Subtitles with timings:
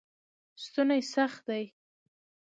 [0.63, 1.63] ستوني سخت دی.